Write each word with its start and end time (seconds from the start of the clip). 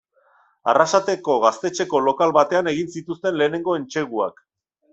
Arrasateko 0.71 1.35
Gaztetxeko 1.43 2.01
lokal 2.07 2.35
batean 2.39 2.71
egin 2.73 2.89
zituzten 2.97 3.41
lehenengo 3.43 3.77
entseguak. 3.83 4.45